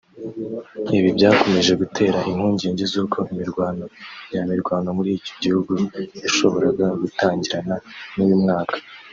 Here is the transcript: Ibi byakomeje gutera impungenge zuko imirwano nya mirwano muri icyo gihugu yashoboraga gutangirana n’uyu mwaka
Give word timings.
Ibi 0.97 1.09
byakomeje 1.17 1.73
gutera 1.81 2.17
impungenge 2.29 2.83
zuko 2.93 3.17
imirwano 3.31 3.85
nya 4.31 4.41
mirwano 4.51 4.87
muri 4.97 5.09
icyo 5.17 5.33
gihugu 5.43 5.71
yashoboraga 6.23 6.85
gutangirana 7.01 7.75
n’uyu 8.15 8.37
mwaka 8.43 8.75